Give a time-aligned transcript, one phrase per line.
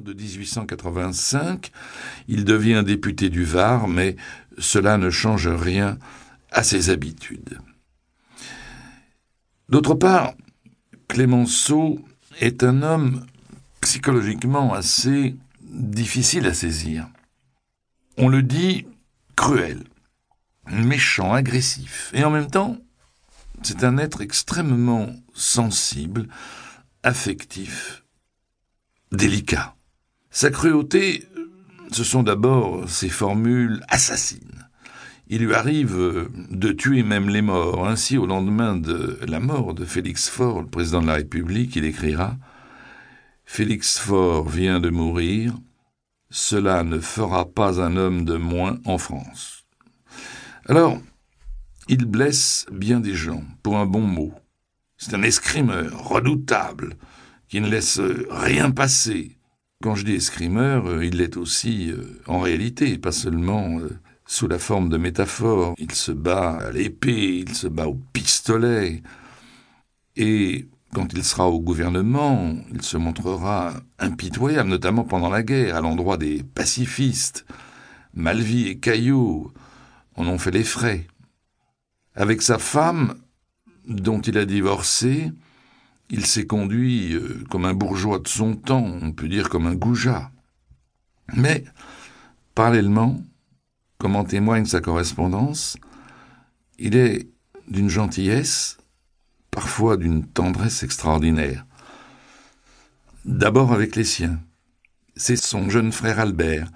[0.00, 1.70] de 1885,
[2.28, 4.16] il devient député du Var, mais
[4.56, 5.98] cela ne change rien
[6.50, 7.58] à ses habitudes.
[9.68, 10.32] D'autre part,
[11.08, 12.00] Clémenceau
[12.40, 13.26] est un homme
[13.82, 17.08] psychologiquement assez difficile à saisir.
[18.16, 18.86] On le dit
[19.36, 19.84] cruel,
[20.70, 22.78] méchant, agressif, et en même temps,
[23.62, 26.28] c'est un être extrêmement sensible,
[27.02, 28.04] affectif,
[29.10, 29.74] délicat.
[30.34, 31.28] Sa cruauté,
[31.92, 34.66] ce sont d'abord ses formules assassines.
[35.28, 37.86] Il lui arrive de tuer même les morts.
[37.86, 41.84] Ainsi, au lendemain de la mort de Félix Faure, le président de la République, il
[41.84, 42.38] écrira
[43.44, 45.52] Félix Faure vient de mourir,
[46.30, 49.66] cela ne fera pas un homme de moins en France.
[50.64, 50.98] Alors,
[51.88, 54.32] il blesse bien des gens pour un bon mot.
[54.96, 56.96] C'est un escrimeur redoutable
[57.48, 59.36] qui ne laisse rien passer.
[59.82, 64.46] Quand je dis escrimeur, euh, il l'est aussi euh, en réalité, pas seulement euh, sous
[64.46, 65.74] la forme de métaphore.
[65.76, 69.02] Il se bat à l'épée, il se bat au pistolet.
[70.14, 75.80] Et quand il sera au gouvernement, il se montrera impitoyable, notamment pendant la guerre, à
[75.80, 77.44] l'endroit des pacifistes.
[78.14, 79.52] Malvy et Caillot
[80.14, 81.08] en ont fait les frais.
[82.14, 83.16] Avec sa femme,
[83.88, 85.32] dont il a divorcé,
[86.12, 89.74] il s'est conduit euh, comme un bourgeois de son temps, on peut dire comme un
[89.74, 90.30] goujat.
[91.34, 91.64] Mais,
[92.54, 93.22] parallèlement,
[93.96, 95.78] comme en témoigne sa correspondance,
[96.78, 97.30] il est
[97.66, 98.76] d'une gentillesse,
[99.50, 101.64] parfois d'une tendresse extraordinaire.
[103.24, 104.38] D'abord avec les siens.
[105.16, 106.68] C'est son jeune frère Albert,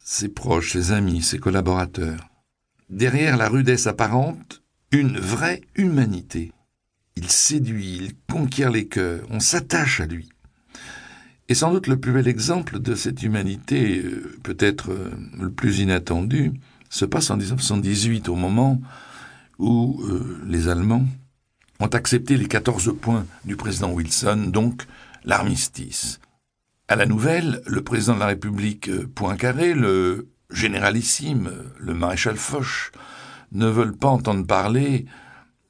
[0.00, 2.30] ses proches, ses amis, ses collaborateurs.
[2.90, 6.52] Derrière la rudesse apparente, une vraie humanité.
[7.16, 10.28] Il séduit, il conquiert les cœurs, on s'attache à lui.
[11.48, 15.80] Et sans doute le plus bel exemple de cette humanité, euh, peut-être euh, le plus
[15.80, 16.52] inattendu,
[16.88, 18.80] se passe en 1918, au moment
[19.58, 21.04] où euh, les Allemands
[21.80, 24.86] ont accepté les 14 points du président Wilson, donc
[25.24, 26.20] l'armistice.
[26.88, 32.92] À la nouvelle, le président de la République Poincaré, le généralissime, le maréchal Foch,
[33.52, 35.06] ne veulent pas entendre parler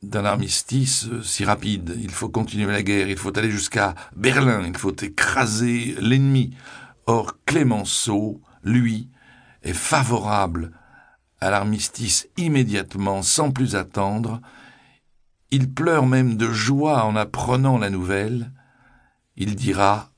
[0.02, 1.96] d'un armistice si rapide.
[2.00, 6.54] Il faut continuer la guerre, il faut aller jusqu'à Berlin, il faut écraser l'ennemi.
[7.06, 9.08] Or, Clémenceau, lui,
[9.62, 10.72] est favorable
[11.40, 14.40] à l'armistice immédiatement, sans plus attendre.
[15.50, 18.52] Il pleure même de joie en apprenant la nouvelle.
[19.36, 20.10] Il dira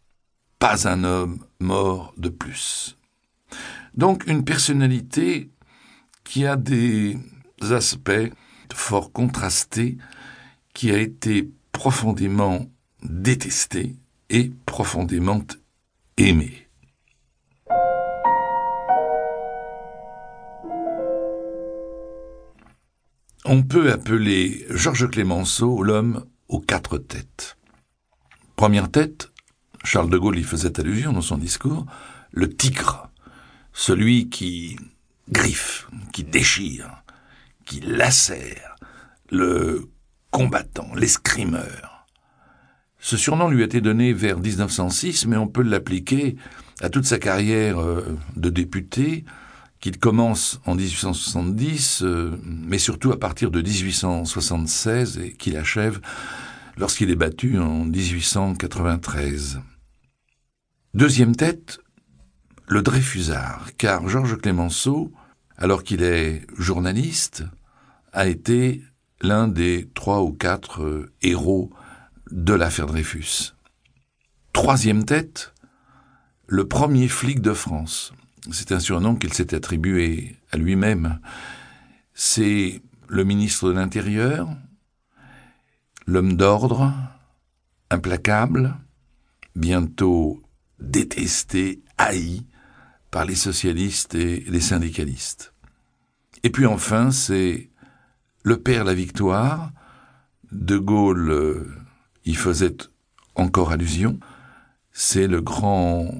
[0.59, 2.97] Pas un homme mort de plus.
[3.95, 5.51] Donc une personnalité
[6.25, 7.19] qui a des
[7.71, 8.33] aspects
[8.74, 9.96] fort contrastés
[10.74, 12.66] qui a été profondément
[13.02, 13.96] détesté
[14.30, 15.42] et profondément
[16.16, 16.68] aimé.
[23.44, 27.58] On peut appeler Georges Clémenceau l'homme aux quatre têtes.
[28.56, 29.32] Première tête,
[29.84, 31.84] Charles de Gaulle y faisait allusion dans son discours,
[32.32, 33.10] le tigre,
[33.74, 34.78] celui qui
[35.28, 37.03] griffe, qui déchire,
[37.64, 38.76] qui lacère
[39.30, 39.88] le
[40.30, 42.06] combattant, l'escrimeur.
[42.98, 46.36] Ce surnom lui a été donné vers 1906, mais on peut l'appliquer
[46.80, 49.24] à toute sa carrière euh, de député,
[49.80, 56.00] qu'il commence en 1870, euh, mais surtout à partir de 1876 et qu'il achève
[56.78, 59.60] lorsqu'il est battu en 1893.
[60.94, 61.80] Deuxième tête,
[62.66, 65.12] le Dreyfusard, car Georges Clémenceau
[65.56, 67.44] alors qu'il est journaliste,
[68.12, 68.82] a été
[69.20, 71.70] l'un des trois ou quatre euh, héros
[72.31, 73.54] de l'affaire Dreyfus.
[74.53, 75.53] Troisième tête,
[76.47, 78.12] le premier flic de France.
[78.53, 81.19] C'est un surnom qu'il s'est attribué à lui-même.
[82.12, 84.48] C'est le ministre de l'Intérieur,
[86.06, 86.92] l'homme d'ordre,
[87.91, 88.76] implacable,
[89.56, 90.42] bientôt
[90.78, 92.44] détesté, haï,
[93.15, 95.55] par les socialistes et les syndicalistes.
[96.43, 97.71] Et puis enfin, c'est
[98.43, 99.71] le père la victoire.
[100.51, 101.72] De Gaulle euh,
[102.25, 102.77] y faisait
[103.37, 104.19] encore allusion.
[104.91, 106.13] C'est le grand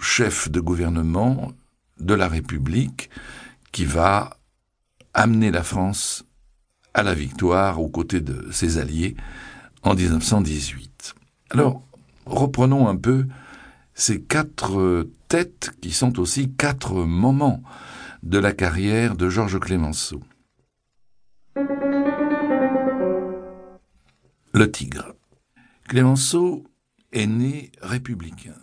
[0.00, 1.52] chef de gouvernement
[1.98, 3.10] de la République
[3.70, 4.38] qui va
[5.12, 6.24] amener la France
[6.94, 9.14] à la victoire aux côtés de ses alliés
[9.82, 11.14] en 1918.
[11.50, 11.82] Alors,
[12.24, 13.26] reprenons un peu
[13.92, 17.62] ces quatre têtes qui sont aussi quatre moments
[18.24, 20.20] de la carrière de Georges Clémenceau.
[24.52, 25.14] Le tigre.
[25.88, 26.64] Clémenceau
[27.12, 28.56] est né républicain.